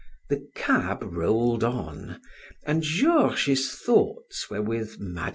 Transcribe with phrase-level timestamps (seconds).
[0.29, 2.21] The cab rolled on,
[2.63, 5.29] and Georges' thoughts were with Mme.